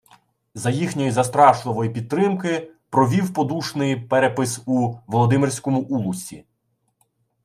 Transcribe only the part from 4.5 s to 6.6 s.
у Володимирському улусі